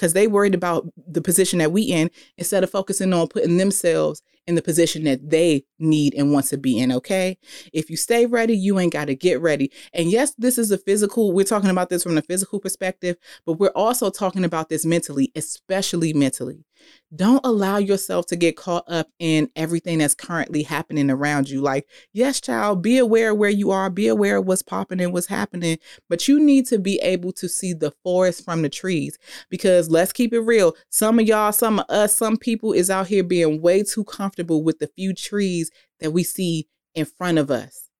Cause 0.00 0.12
they 0.12 0.26
worried 0.26 0.56
about 0.56 0.88
the 1.06 1.22
position 1.22 1.60
that 1.60 1.70
we 1.70 1.82
in 1.82 2.10
instead 2.36 2.64
of 2.64 2.70
focusing 2.70 3.12
on 3.12 3.28
putting 3.28 3.58
themselves 3.58 4.22
in 4.46 4.56
the 4.56 4.62
position 4.62 5.04
that 5.04 5.30
they 5.30 5.64
need 5.78 6.14
and 6.14 6.32
want 6.32 6.46
to 6.46 6.58
be 6.58 6.78
in, 6.78 6.92
okay? 6.92 7.38
If 7.72 7.88
you 7.88 7.96
stay 7.96 8.26
ready, 8.26 8.56
you 8.56 8.78
ain't 8.78 8.92
got 8.92 9.06
to 9.06 9.14
get 9.14 9.40
ready. 9.40 9.70
And 9.94 10.10
yes, 10.10 10.34
this 10.36 10.58
is 10.58 10.70
a 10.70 10.78
physical, 10.78 11.32
we're 11.32 11.44
talking 11.44 11.70
about 11.70 11.88
this 11.88 12.02
from 12.02 12.14
the 12.14 12.22
physical 12.22 12.60
perspective, 12.60 13.16
but 13.46 13.54
we're 13.54 13.68
also 13.68 14.10
talking 14.10 14.44
about 14.44 14.68
this 14.68 14.84
mentally, 14.84 15.32
especially 15.34 16.12
mentally. 16.12 16.64
Don't 17.14 17.44
allow 17.44 17.78
yourself 17.78 18.26
to 18.26 18.36
get 18.36 18.56
caught 18.56 18.84
up 18.88 19.08
in 19.18 19.50
everything 19.54 19.98
that's 19.98 20.14
currently 20.14 20.62
happening 20.62 21.10
around 21.10 21.48
you. 21.48 21.60
Like, 21.60 21.86
yes, 22.12 22.40
child, 22.40 22.82
be 22.82 22.98
aware 22.98 23.34
where 23.34 23.50
you 23.50 23.70
are, 23.70 23.88
be 23.90 24.08
aware 24.08 24.38
of 24.38 24.46
what's 24.46 24.62
popping 24.62 25.00
and 25.00 25.12
what's 25.12 25.26
happening, 25.26 25.78
but 26.08 26.26
you 26.26 26.40
need 26.40 26.66
to 26.66 26.78
be 26.78 26.98
able 27.00 27.32
to 27.32 27.48
see 27.48 27.72
the 27.72 27.92
forest 28.02 28.44
from 28.44 28.62
the 28.62 28.68
trees. 28.68 29.18
Because 29.48 29.90
let's 29.90 30.12
keep 30.12 30.32
it 30.32 30.40
real. 30.40 30.74
Some 30.90 31.18
of 31.18 31.26
y'all, 31.26 31.52
some 31.52 31.78
of 31.78 31.86
us, 31.88 32.16
some 32.16 32.36
people 32.36 32.72
is 32.72 32.90
out 32.90 33.06
here 33.06 33.22
being 33.24 33.62
way 33.62 33.82
too 33.82 34.04
comfortable 34.04 34.62
with 34.62 34.78
the 34.78 34.88
few 34.88 35.12
trees 35.12 35.70
that 36.00 36.10
we 36.10 36.24
see 36.24 36.66
in 36.94 37.04
front 37.04 37.38
of 37.38 37.50
us. 37.50 37.90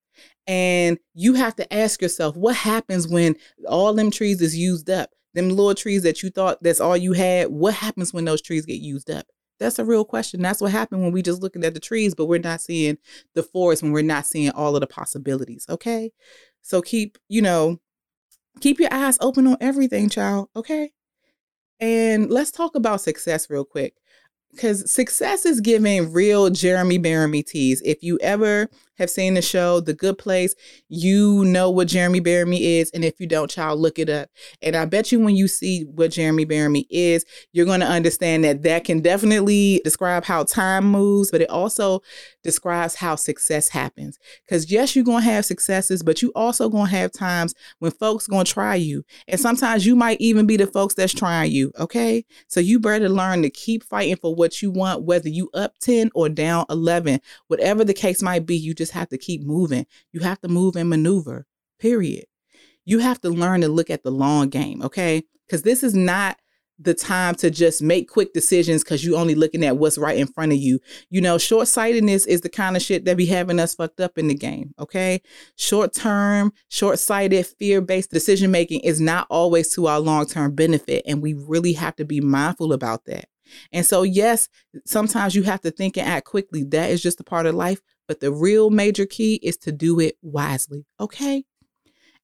And 0.47 0.99
you 1.15 1.35
have 1.35 1.57
to 1.57 1.73
ask 1.73 2.03
yourself, 2.03 2.37
what 2.37 2.57
happens 2.57 3.09
when 3.09 3.37
all 3.67 3.95
them 3.95 4.11
trees 4.11 4.41
is 4.43 4.57
used 4.57 4.91
up? 4.91 5.11
Them 5.35 5.51
little 5.51 5.75
trees 5.75 6.03
that 6.03 6.23
you 6.23 6.31
thought 6.31 6.63
that's 6.63 6.81
all 6.81 6.97
you 6.97 7.13
had, 7.13 7.49
what 7.49 7.75
happens 7.75 8.13
when 8.13 8.25
those 8.25 8.41
trees 8.41 8.65
get 8.65 8.81
used 8.81 9.11
up? 9.11 9.27
That's 9.61 9.79
a 9.79 9.85
real 9.85 10.05
question. 10.05 10.43
That's 10.43 10.61
what 10.61 10.73
happened 10.73 11.03
when 11.03 11.13
we 11.13 11.23
just 11.23 11.43
looking 11.43 11.65
at 11.65 11.75
the 11.75 11.81
trees, 11.81 12.15
but 12.15 12.27
we're 12.27 12.41
not 12.41 12.61
seeing 12.61 12.99
the 13.35 13.43
forest 13.43 13.83
when 13.83 13.93
we're 13.93 14.03
not 14.03 14.27
seeing 14.27 14.51
all 14.51 14.75
of 14.75 14.81
the 14.81 14.87
possibilities. 14.87 15.67
Okay. 15.69 16.11
So 16.63 16.83
keep, 16.83 17.19
you 17.29 17.43
know, 17.43 17.79
keep 18.61 18.81
your 18.81 18.93
eyes 18.93 19.19
open 19.21 19.47
on 19.47 19.57
everything, 19.61 20.09
child. 20.09 20.49
Okay. 20.57 20.91
And 21.79 22.31
let's 22.31 22.51
talk 22.51 22.75
about 22.75 23.01
success 23.01 23.49
real 23.49 23.65
quick. 23.65 23.95
Because 24.51 24.91
success 24.91 25.45
is 25.45 25.61
giving 25.61 26.13
real 26.13 26.49
Jeremy 26.49 26.99
Bearimy 26.99 27.45
teas. 27.45 27.83
If 27.85 28.05
you 28.05 28.19
ever 28.23 28.69
have 28.97 29.11
seen 29.11 29.35
the 29.35 29.43
show, 29.43 29.81
The 29.81 29.95
Good 29.95 30.19
Place, 30.19 30.55
you 30.89 31.45
know 31.45 31.71
what 31.71 31.89
Jeremy 31.89 32.21
Bearimy 32.21 32.61
is. 32.61 32.91
And 32.91 33.05
if 33.05 33.19
you 33.19 33.27
don't, 33.27 33.51
child, 33.51 33.81
look 33.81 33.99
it 33.99 34.09
up. 34.09 34.29
And 34.63 34.77
I 34.77 34.85
bet 34.85 35.13
you 35.13 35.21
when 35.21 35.37
you 35.37 35.49
see 35.49 35.83
what 35.83 36.13
Jeremy 36.13 36.47
Bearimy 36.47 36.87
is, 36.91 37.25
you're 37.53 37.67
going 37.67 37.81
to 37.81 37.87
understand 37.87 38.45
that 38.45 38.63
that 38.63 38.85
can 38.85 39.01
definitely 39.01 39.81
describe 39.85 40.25
how 40.25 40.45
time 40.45 40.85
moves, 40.85 41.31
but 41.31 41.41
it 41.41 41.51
also 41.51 42.01
describes 42.43 42.95
how 42.97 43.17
success 43.17 43.69
happens. 43.69 44.19
Because 44.47 44.71
yes, 44.71 44.95
you're 44.95 45.05
going 45.05 45.23
to 45.23 45.31
have 45.31 45.45
successes, 45.45 46.03
but 46.03 46.23
you 46.23 46.33
also 46.35 46.69
going 46.69 46.91
to 46.91 46.97
have 46.97 47.13
times 47.13 47.55
when 47.79 47.91
folks 47.91 48.27
going 48.27 48.45
to 48.45 48.53
try 48.53 48.75
you. 48.75 49.05
And 49.27 49.41
sometimes 49.41 49.87
you 49.87 49.97
might 49.97 50.21
even 50.21 50.47
be 50.47 50.57
the 50.57 50.67
folks 50.67 50.95
that's 50.95 51.15
trying 51.15 51.51
you. 51.51 51.73
Okay. 51.79 52.25
So 52.49 52.61
you 52.61 52.79
better 52.79 53.09
learn 53.09 53.43
to 53.43 53.51
keep 53.51 53.83
fighting 53.85 54.17
for 54.17 54.35
what 54.35 54.63
you 54.63 54.71
want, 54.71 55.05
whether 55.05 55.29
you 55.29 55.51
up 55.55 55.79
10 55.81 56.11
or 56.15 56.29
down 56.29 56.67
11, 56.71 57.21
whatever 57.49 57.85
the 57.85 57.95
case 57.95 58.23
might 58.23 58.47
be, 58.47 58.57
you 58.57 58.75
just 58.75 58.84
have 58.93 59.09
to 59.09 59.19
keep 59.19 59.43
moving. 59.43 59.87
You 60.13 60.21
have 60.21 60.41
to 60.41 60.49
move 60.49 60.77
and 60.77 60.89
maneuver, 60.89 61.47
period. 61.79 62.25
You 62.85 62.99
have 62.99 63.21
to 63.23 63.31
learn 63.31 63.63
to 63.63 63.69
look 63.69 63.91
at 63.91 64.03
the 64.03 64.11
long 64.11 64.49
game. 64.49 64.83
Okay. 64.83 65.23
Because 65.47 65.63
this 65.63 65.83
is 65.83 65.95
not 65.95 66.39
the 66.79 66.95
time 66.95 67.35
to 67.37 67.51
just 67.51 67.83
make 67.83 68.09
quick 68.09 68.33
decisions 68.33 68.83
because 68.83 69.05
you're 69.05 69.19
only 69.19 69.35
looking 69.35 69.65
at 69.65 69.77
what's 69.77 69.97
right 69.97 70.19
in 70.19 70.27
front 70.27 70.53
of 70.53 70.59
you. 70.59 70.81
You 71.09 71.21
know, 71.21 71.39
short 71.39 71.69
sightedness 71.69 72.27
is 72.27 72.41
the 72.41 72.49
kind 72.49 72.77
of 72.77 72.83
shit 72.83 73.05
that 73.05 73.17
be 73.17 73.27
having 73.27 73.61
us 73.61 73.75
fucked 73.75 74.01
up 74.01 74.19
in 74.19 74.29
the 74.29 74.35
game. 74.35 74.75
Okay. 74.79 75.23
Short 75.57 75.93
term, 75.93 76.53
short 76.69 76.99
sighted, 76.99 77.47
fear 77.47 77.81
based 77.81 78.11
decision 78.11 78.51
making 78.51 78.81
is 78.81 79.01
not 79.01 79.27
always 79.31 79.73
to 79.75 79.87
our 79.87 80.01
long 80.01 80.27
term 80.27 80.55
benefit. 80.55 81.05
And 81.07 81.23
we 81.23 81.35
really 81.35 81.75
have 81.75 81.97
to 81.97 82.05
be 82.05 82.21
mindful 82.21 82.73
about 82.73 83.05
that. 83.05 83.27
And 83.73 83.85
so, 83.85 84.03
yes, 84.03 84.49
sometimes 84.87 85.35
you 85.35 85.43
have 85.45 85.61
to 85.63 85.71
think 85.71 85.97
and 85.97 86.09
act 86.09 86.27
quickly. 86.27 86.65
That 86.65 86.91
is 86.91 87.03
just 87.03 87.21
a 87.21 87.25
part 87.25 87.47
of 87.47 87.55
life. 87.55 87.81
But 88.07 88.21
the 88.21 88.33
real 88.33 88.71
major 88.71 89.07
key 89.07 89.37
is 89.43 89.57
to 89.59 89.73
do 89.73 90.01
it 90.01 90.17
wisely. 90.23 90.85
Okay. 91.01 91.45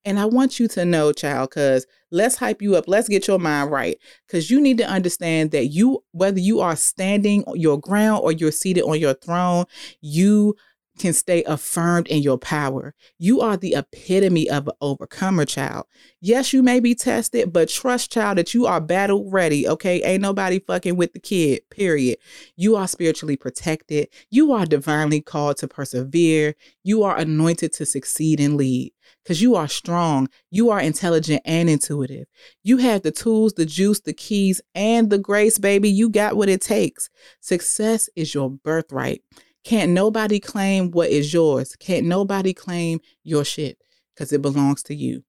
And 0.04 0.18
I 0.18 0.24
want 0.24 0.58
you 0.58 0.66
to 0.68 0.84
know, 0.86 1.12
child, 1.12 1.50
because 1.50 1.86
let's 2.10 2.36
hype 2.36 2.62
you 2.62 2.74
up. 2.74 2.84
Let's 2.88 3.08
get 3.08 3.28
your 3.28 3.38
mind 3.38 3.70
right. 3.70 3.98
Because 4.26 4.50
you 4.50 4.58
need 4.60 4.78
to 4.78 4.88
understand 4.88 5.50
that 5.50 5.66
you, 5.66 6.02
whether 6.12 6.40
you 6.40 6.60
are 6.60 6.74
standing 6.74 7.44
your 7.54 7.78
ground 7.78 8.20
or 8.22 8.32
you're 8.32 8.50
seated 8.50 8.84
on 8.84 8.98
your 8.98 9.14
throne, 9.14 9.66
you 10.00 10.56
can 11.00 11.12
stay 11.12 11.42
affirmed 11.44 12.06
in 12.08 12.22
your 12.22 12.38
power. 12.38 12.94
You 13.18 13.40
are 13.40 13.56
the 13.56 13.74
epitome 13.74 14.48
of 14.48 14.68
an 14.68 14.74
overcomer, 14.80 15.44
child. 15.44 15.86
Yes, 16.20 16.52
you 16.52 16.62
may 16.62 16.78
be 16.78 16.94
tested, 16.94 17.52
but 17.52 17.68
trust, 17.70 18.12
child, 18.12 18.38
that 18.38 18.52
you 18.52 18.66
are 18.66 18.80
battle 18.80 19.28
ready. 19.30 19.66
Okay. 19.66 20.02
Ain't 20.02 20.22
nobody 20.22 20.60
fucking 20.60 20.96
with 20.96 21.14
the 21.14 21.18
kid, 21.18 21.62
period. 21.70 22.18
You 22.56 22.76
are 22.76 22.86
spiritually 22.86 23.36
protected. 23.36 24.08
You 24.30 24.52
are 24.52 24.66
divinely 24.66 25.20
called 25.22 25.56
to 25.58 25.68
persevere. 25.68 26.54
You 26.84 27.02
are 27.02 27.16
anointed 27.16 27.72
to 27.74 27.86
succeed 27.86 28.38
and 28.38 28.56
lead 28.56 28.92
because 29.24 29.40
you 29.40 29.56
are 29.56 29.68
strong. 29.68 30.28
You 30.50 30.70
are 30.70 30.80
intelligent 30.80 31.42
and 31.44 31.70
intuitive. 31.70 32.26
You 32.62 32.76
have 32.78 33.02
the 33.02 33.10
tools, 33.10 33.54
the 33.54 33.66
juice, 33.66 34.00
the 34.00 34.12
keys, 34.12 34.60
and 34.74 35.08
the 35.08 35.18
grace, 35.18 35.58
baby. 35.58 35.88
You 35.88 36.10
got 36.10 36.36
what 36.36 36.50
it 36.50 36.60
takes. 36.60 37.08
Success 37.40 38.10
is 38.14 38.34
your 38.34 38.50
birthright. 38.50 39.22
Can't 39.64 39.92
nobody 39.92 40.40
claim 40.40 40.90
what 40.90 41.10
is 41.10 41.32
yours. 41.32 41.76
Can't 41.76 42.06
nobody 42.06 42.54
claim 42.54 43.00
your 43.22 43.44
shit 43.44 43.78
because 44.14 44.32
it 44.32 44.42
belongs 44.42 44.82
to 44.84 44.94
you. 44.94 45.22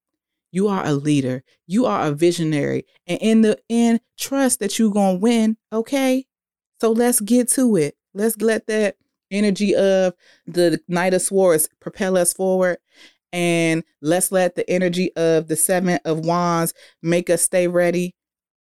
You 0.51 0.67
are 0.67 0.85
a 0.85 0.93
leader. 0.93 1.43
You 1.67 1.85
are 1.85 2.07
a 2.07 2.11
visionary. 2.11 2.85
And 3.07 3.19
in 3.21 3.41
the 3.41 3.57
end, 3.69 4.01
trust 4.17 4.59
that 4.59 4.77
you're 4.77 4.91
going 4.91 5.17
to 5.17 5.21
win. 5.21 5.57
Okay. 5.71 6.25
So 6.79 6.91
let's 6.91 7.21
get 7.21 7.49
to 7.51 7.75
it. 7.77 7.95
Let's 8.13 8.37
let 8.41 8.67
that 8.67 8.95
energy 9.29 9.75
of 9.75 10.13
the 10.45 10.81
Knight 10.87 11.13
of 11.13 11.21
Swords 11.21 11.69
propel 11.79 12.17
us 12.17 12.33
forward. 12.33 12.77
And 13.31 13.83
let's 14.01 14.31
let 14.31 14.55
the 14.55 14.69
energy 14.69 15.15
of 15.15 15.47
the 15.47 15.55
Seven 15.55 15.99
of 16.03 16.25
Wands 16.25 16.73
make 17.01 17.29
us 17.29 17.41
stay 17.41 17.67
ready 17.67 18.13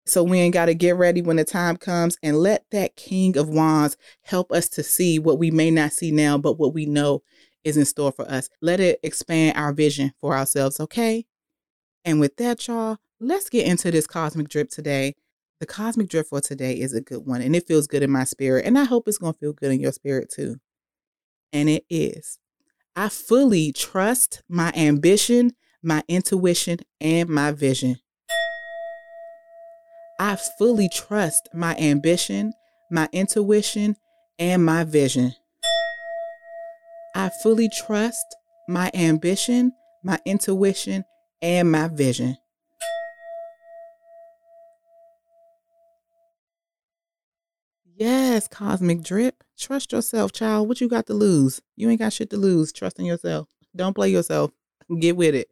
so 0.05 0.23
we 0.23 0.39
ain't 0.39 0.53
got 0.53 0.65
to 0.65 0.75
get 0.75 0.95
ready 0.95 1.21
when 1.21 1.37
the 1.37 1.43
time 1.43 1.77
comes 1.77 2.17
and 2.21 2.37
let 2.37 2.65
that 2.71 2.95
King 2.95 3.37
of 3.37 3.49
Wands 3.49 3.97
help 4.21 4.51
us 4.51 4.69
to 4.69 4.83
see 4.83 5.17
what 5.17 5.39
we 5.39 5.49
may 5.49 5.71
not 5.71 5.93
see 5.93 6.11
now, 6.11 6.37
but 6.37 6.59
what 6.59 6.73
we 6.73 6.85
know 6.85 7.23
is 7.63 7.75
in 7.75 7.85
store 7.85 8.11
for 8.11 8.29
us. 8.29 8.49
Let 8.61 8.79
it 8.79 8.99
expand 9.01 9.57
our 9.57 9.73
vision 9.73 10.13
for 10.21 10.37
ourselves, 10.37 10.79
okay? 10.79 11.25
And 12.05 12.19
with 12.19 12.37
that, 12.37 12.67
y'all, 12.67 12.97
let's 13.19 13.49
get 13.49 13.65
into 13.65 13.89
this 13.89 14.05
cosmic 14.05 14.47
drip 14.47 14.69
today. 14.69 15.15
The 15.59 15.65
cosmic 15.65 16.09
drip 16.09 16.27
for 16.27 16.41
today 16.41 16.73
is 16.73 16.93
a 16.93 17.01
good 17.01 17.25
one, 17.25 17.41
and 17.41 17.55
it 17.55 17.67
feels 17.67 17.87
good 17.87 18.03
in 18.03 18.11
my 18.11 18.25
spirit, 18.25 18.65
and 18.65 18.77
I 18.77 18.83
hope 18.83 19.07
it's 19.07 19.17
going 19.17 19.33
to 19.33 19.39
feel 19.39 19.53
good 19.53 19.71
in 19.71 19.79
your 19.79 19.93
spirit 19.93 20.29
too. 20.29 20.57
And 21.51 21.69
it 21.69 21.85
is. 21.89 22.37
I 22.95 23.09
fully 23.09 23.71
trust 23.71 24.43
my 24.47 24.71
ambition, 24.75 25.53
my 25.81 26.03
intuition, 26.07 26.79
and 27.01 27.29
my 27.29 27.51
vision. 27.51 27.97
I 30.27 30.37
fully 30.37 30.89
trust 30.89 31.49
my 31.53 31.75
ambition, 31.75 32.53
my 32.89 33.07
intuition, 33.11 33.95
and 34.39 34.65
my 34.65 34.83
vision. 34.83 35.35
I 37.13 37.29
fully 37.43 37.69
trust 37.69 38.25
my 38.67 38.89
ambition, 38.95 39.73
my 40.03 40.17
intuition, 40.25 41.05
and 41.43 41.71
my 41.71 41.89
vision. 41.89 42.37
Yes, 47.95 48.47
cosmic 48.47 49.03
drip. 49.03 49.43
Trust 49.59 49.91
yourself, 49.91 50.31
child. 50.31 50.67
What 50.67 50.81
you 50.81 50.89
got 50.89 51.05
to 51.05 51.13
lose? 51.13 51.61
You 51.75 51.87
ain't 51.91 51.99
got 51.99 52.13
shit 52.13 52.31
to 52.31 52.37
lose. 52.37 52.73
Trust 52.73 52.97
in 52.97 53.05
yourself. 53.05 53.47
Don't 53.75 53.93
play 53.93 54.09
yourself. 54.09 54.49
Get 54.99 55.17
with 55.17 55.35
it. 55.35 55.49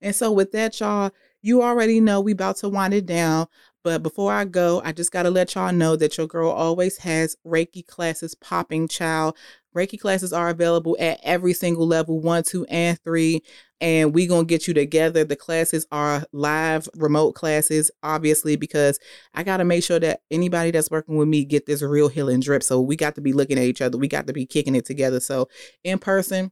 And 0.00 0.14
so 0.14 0.30
with 0.30 0.52
that, 0.52 0.78
y'all, 0.78 1.10
you 1.42 1.62
already 1.62 2.00
know 2.00 2.20
we 2.20 2.32
about 2.32 2.56
to 2.58 2.68
wind 2.68 2.94
it 2.94 3.06
down. 3.06 3.46
But 3.86 4.02
before 4.02 4.32
I 4.32 4.44
go, 4.44 4.82
I 4.84 4.90
just 4.90 5.12
got 5.12 5.22
to 5.22 5.30
let 5.30 5.54
y'all 5.54 5.72
know 5.72 5.94
that 5.94 6.18
your 6.18 6.26
girl 6.26 6.50
always 6.50 6.98
has 6.98 7.36
Reiki 7.46 7.86
classes 7.86 8.34
popping, 8.34 8.88
child. 8.88 9.36
Reiki 9.76 9.96
classes 9.96 10.32
are 10.32 10.48
available 10.48 10.96
at 10.98 11.20
every 11.22 11.52
single 11.52 11.86
level 11.86 12.18
one, 12.18 12.42
two, 12.42 12.66
and 12.66 12.98
three. 13.04 13.44
And 13.80 14.12
we 14.12 14.26
going 14.26 14.44
to 14.44 14.48
get 14.48 14.66
you 14.66 14.74
together. 14.74 15.22
The 15.22 15.36
classes 15.36 15.86
are 15.92 16.24
live, 16.32 16.88
remote 16.96 17.36
classes, 17.36 17.92
obviously, 18.02 18.56
because 18.56 18.98
I 19.34 19.44
got 19.44 19.58
to 19.58 19.64
make 19.64 19.84
sure 19.84 20.00
that 20.00 20.22
anybody 20.32 20.72
that's 20.72 20.90
working 20.90 21.14
with 21.14 21.28
me 21.28 21.44
get 21.44 21.66
this 21.66 21.80
real 21.80 22.08
healing 22.08 22.40
drip. 22.40 22.64
So 22.64 22.80
we 22.80 22.96
got 22.96 23.14
to 23.14 23.20
be 23.20 23.32
looking 23.32 23.56
at 23.56 23.66
each 23.66 23.80
other. 23.80 23.98
We 23.98 24.08
got 24.08 24.26
to 24.26 24.32
be 24.32 24.46
kicking 24.46 24.74
it 24.74 24.84
together. 24.84 25.20
So 25.20 25.48
in 25.84 26.00
person, 26.00 26.50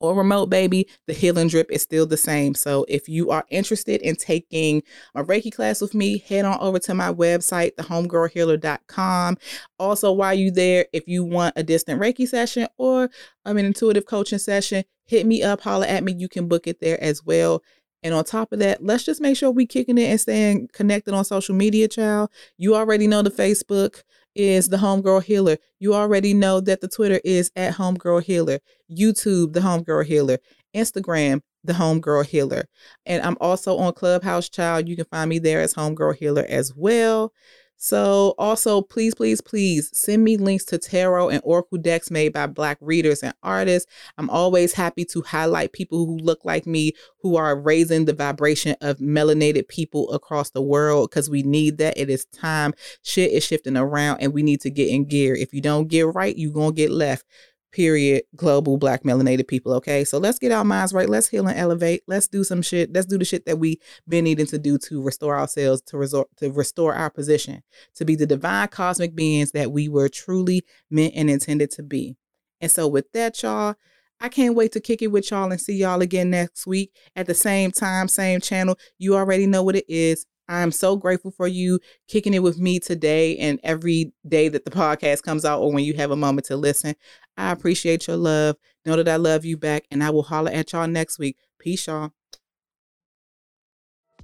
or 0.00 0.14
remote 0.14 0.46
baby, 0.46 0.88
the 1.06 1.12
healing 1.12 1.48
drip 1.48 1.70
is 1.70 1.82
still 1.82 2.06
the 2.06 2.16
same. 2.16 2.54
So 2.54 2.84
if 2.88 3.08
you 3.08 3.30
are 3.30 3.44
interested 3.50 4.02
in 4.02 4.16
taking 4.16 4.82
a 5.14 5.24
Reiki 5.24 5.52
class 5.52 5.80
with 5.80 5.94
me, 5.94 6.18
head 6.18 6.44
on 6.44 6.58
over 6.60 6.78
to 6.80 6.94
my 6.94 7.12
website, 7.12 7.74
thehomegirlhealer.com. 7.76 9.38
Also, 9.78 10.12
while 10.12 10.34
you 10.34 10.50
there, 10.50 10.86
if 10.92 11.06
you 11.08 11.24
want 11.24 11.54
a 11.56 11.62
distant 11.62 12.00
Reiki 12.00 12.28
session 12.28 12.68
or 12.76 13.10
um, 13.44 13.56
an 13.56 13.64
intuitive 13.64 14.06
coaching 14.06 14.38
session, 14.38 14.84
hit 15.04 15.26
me 15.26 15.42
up, 15.42 15.60
holler 15.60 15.86
at 15.86 16.04
me. 16.04 16.14
You 16.16 16.28
can 16.28 16.48
book 16.48 16.66
it 16.66 16.80
there 16.80 17.02
as 17.02 17.24
well. 17.24 17.62
And 18.02 18.14
on 18.14 18.24
top 18.24 18.52
of 18.52 18.58
that, 18.60 18.84
let's 18.84 19.04
just 19.04 19.20
make 19.20 19.36
sure 19.36 19.50
we 19.50 19.66
kicking 19.66 19.98
it 19.98 20.10
and 20.10 20.20
staying 20.20 20.68
connected 20.72 21.14
on 21.14 21.24
social 21.24 21.54
media, 21.54 21.88
child. 21.88 22.30
You 22.56 22.74
already 22.76 23.06
know 23.06 23.22
the 23.22 23.30
Facebook 23.30 24.02
is 24.36 24.68
the 24.68 24.76
Homegirl 24.76 25.24
Healer. 25.24 25.56
You 25.78 25.94
already 25.94 26.34
know 26.34 26.60
that 26.60 26.80
the 26.80 26.88
Twitter 26.88 27.20
is 27.24 27.50
at 27.56 27.74
Homegirl 27.74 28.22
Healer, 28.22 28.60
YouTube, 28.90 29.52
the 29.52 29.60
Homegirl 29.60 30.04
Healer, 30.04 30.38
Instagram, 30.74 31.40
the 31.64 31.72
Homegirl 31.72 32.26
Healer. 32.26 32.64
And 33.04 33.22
I'm 33.22 33.36
also 33.40 33.76
on 33.78 33.92
Clubhouse 33.94 34.48
Child. 34.48 34.88
You 34.88 34.96
can 34.96 35.06
find 35.06 35.28
me 35.28 35.38
there 35.38 35.60
as 35.60 35.74
Homegirl 35.74 36.16
Healer 36.16 36.46
as 36.48 36.74
well. 36.74 37.32
So, 37.78 38.34
also, 38.38 38.80
please, 38.80 39.14
please, 39.14 39.40
please 39.40 39.90
send 39.92 40.24
me 40.24 40.36
links 40.36 40.64
to 40.66 40.78
tarot 40.78 41.28
and 41.28 41.42
oracle 41.44 41.78
decks 41.78 42.10
made 42.10 42.32
by 42.32 42.46
Black 42.46 42.78
readers 42.80 43.22
and 43.22 43.34
artists. 43.42 43.90
I'm 44.16 44.30
always 44.30 44.72
happy 44.72 45.04
to 45.06 45.22
highlight 45.22 45.72
people 45.72 46.06
who 46.06 46.16
look 46.16 46.44
like 46.44 46.66
me, 46.66 46.92
who 47.20 47.36
are 47.36 47.58
raising 47.58 48.06
the 48.06 48.14
vibration 48.14 48.76
of 48.80 48.98
melanated 48.98 49.68
people 49.68 50.10
across 50.12 50.50
the 50.50 50.62
world 50.62 51.10
because 51.10 51.28
we 51.28 51.42
need 51.42 51.76
that. 51.78 51.98
It 51.98 52.08
is 52.08 52.24
time. 52.26 52.72
Shit 53.02 53.32
is 53.32 53.44
shifting 53.44 53.76
around 53.76 54.20
and 54.20 54.32
we 54.32 54.42
need 54.42 54.62
to 54.62 54.70
get 54.70 54.88
in 54.88 55.04
gear. 55.04 55.34
If 55.34 55.52
you 55.52 55.60
don't 55.60 55.88
get 55.88 56.14
right, 56.14 56.36
you're 56.36 56.52
going 56.52 56.74
to 56.74 56.76
get 56.76 56.90
left 56.90 57.26
period 57.72 58.22
global 58.36 58.78
black 58.78 59.02
melanated 59.02 59.48
people 59.48 59.72
okay? 59.74 60.04
So 60.04 60.18
let's 60.18 60.38
get 60.38 60.52
our 60.52 60.64
minds 60.64 60.92
right. 60.92 61.08
Let's 61.08 61.28
heal 61.28 61.46
and 61.46 61.58
elevate. 61.58 62.02
Let's 62.06 62.28
do 62.28 62.44
some 62.44 62.62
shit. 62.62 62.92
Let's 62.92 63.06
do 63.06 63.18
the 63.18 63.24
shit 63.24 63.46
that 63.46 63.58
we 63.58 63.80
been 64.08 64.24
needing 64.24 64.46
to 64.46 64.58
do 64.58 64.78
to 64.78 65.02
restore 65.02 65.38
ourselves 65.38 65.82
to 65.82 65.98
resort 65.98 66.28
to 66.38 66.50
restore 66.50 66.94
our 66.94 67.10
position 67.10 67.62
to 67.94 68.04
be 68.04 68.14
the 68.14 68.26
divine 68.26 68.68
cosmic 68.68 69.14
beings 69.14 69.52
that 69.52 69.72
we 69.72 69.88
were 69.88 70.08
truly 70.08 70.62
meant 70.90 71.14
and 71.16 71.30
intended 71.30 71.70
to 71.72 71.82
be. 71.82 72.16
And 72.60 72.70
so 72.70 72.88
with 72.88 73.12
that 73.12 73.42
y'all 73.42 73.76
I 74.20 74.28
can't 74.28 74.54
wait 74.54 74.72
to 74.72 74.80
kick 74.80 75.02
it 75.02 75.08
with 75.08 75.30
y'all 75.30 75.50
and 75.50 75.60
see 75.60 75.76
y'all 75.76 76.00
again 76.00 76.30
next 76.30 76.66
week 76.66 76.96
at 77.14 77.26
the 77.26 77.34
same 77.34 77.70
time, 77.70 78.08
same 78.08 78.40
channel. 78.40 78.78
You 78.98 79.14
already 79.14 79.46
know 79.46 79.62
what 79.62 79.76
it 79.76 79.84
is. 79.88 80.24
I'm 80.48 80.72
so 80.72 80.96
grateful 80.96 81.30
for 81.30 81.48
you 81.48 81.80
kicking 82.08 82.34
it 82.34 82.42
with 82.42 82.58
me 82.58 82.78
today 82.78 83.36
and 83.38 83.58
every 83.62 84.12
day 84.26 84.48
that 84.48 84.64
the 84.64 84.70
podcast 84.70 85.22
comes 85.22 85.44
out 85.44 85.60
or 85.60 85.72
when 85.72 85.84
you 85.84 85.94
have 85.94 86.10
a 86.10 86.16
moment 86.16 86.46
to 86.46 86.56
listen. 86.56 86.94
I 87.36 87.50
appreciate 87.52 88.06
your 88.06 88.16
love. 88.16 88.56
Know 88.84 88.96
that 88.96 89.08
I 89.08 89.16
love 89.16 89.44
you 89.44 89.56
back 89.56 89.84
and 89.90 90.02
I 90.02 90.10
will 90.10 90.22
holler 90.22 90.50
at 90.50 90.72
y'all 90.72 90.86
next 90.86 91.18
week. 91.18 91.36
Peace, 91.58 91.86
y'all. 91.86 92.12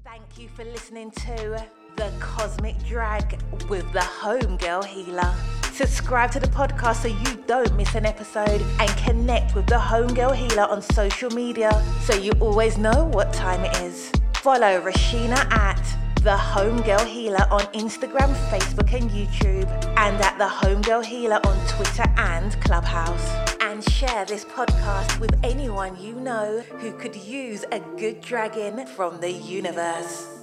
Thank 0.05 0.39
you 0.39 0.49
for 0.49 0.65
listening 0.65 1.11
to 1.11 1.67
The 1.97 2.13
Cosmic 2.21 2.79
Drag 2.85 3.41
with 3.69 3.91
the 3.93 4.01
Homegirl 4.01 4.85
Healer. 4.85 5.35
Subscribe 5.73 6.31
to 6.33 6.41
the 6.41 6.47
podcast 6.47 7.03
so 7.03 7.09
you 7.09 7.43
don't 7.47 7.75
miss 7.77 7.95
an 7.95 8.05
episode 8.05 8.61
and 8.79 8.91
connect 8.99 9.55
with 9.55 9.67
the 9.67 9.77
Homegirl 9.77 10.37
Healer 10.37 10.65
on 10.65 10.83
social 10.83 11.31
media 11.31 11.83
so 12.03 12.15
you 12.15 12.33
always 12.41 12.77
know 12.77 13.07
what 13.07 13.33
time 13.33 13.65
it 13.65 13.75
is. 13.83 14.13
Follow 14.35 14.81
Reshena 14.83 15.51
at 15.51 16.02
The 16.23 16.37
Homegirl 16.37 17.05
Healer 17.05 17.49
on 17.51 17.63
Instagram, 17.73 18.33
Facebook, 18.49 18.93
and 18.93 19.11
YouTube, 19.11 19.69
and 19.97 20.23
at 20.23 20.39
The 20.39 20.45
Homegirl 20.45 21.05
Healer 21.05 21.41
on 21.45 21.67
Twitter 21.67 22.05
and 22.17 22.53
Clubhouse. 22.61 23.29
And 23.61 23.83
share 23.91 24.25
this 24.25 24.45
podcast 24.45 25.19
with 25.19 25.37
anyone 25.43 26.01
you 26.01 26.15
know 26.15 26.61
who 26.79 26.93
could 26.93 27.17
use 27.17 27.65
a 27.73 27.81
good 27.99 28.21
dragon 28.21 28.87
from 28.87 29.21
the 29.21 29.33
universe. 29.33 30.42